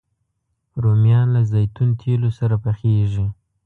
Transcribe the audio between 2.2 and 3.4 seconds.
سره پخېږي